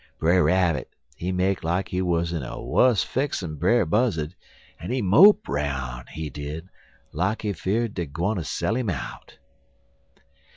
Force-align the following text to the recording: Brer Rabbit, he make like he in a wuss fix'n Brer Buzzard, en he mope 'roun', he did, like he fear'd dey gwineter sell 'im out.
Brer 0.17 0.43
Rabbit, 0.43 0.89
he 1.15 1.31
make 1.31 1.63
like 1.63 1.89
he 1.89 1.99
in 1.99 2.41
a 2.41 2.59
wuss 2.59 3.03
fix'n 3.05 3.59
Brer 3.59 3.85
Buzzard, 3.85 4.33
en 4.79 4.89
he 4.89 4.99
mope 4.99 5.47
'roun', 5.47 6.07
he 6.07 6.27
did, 6.31 6.69
like 7.13 7.43
he 7.43 7.53
fear'd 7.53 7.93
dey 7.93 8.07
gwineter 8.07 8.43
sell 8.43 8.75
'im 8.77 8.89
out. 8.89 9.37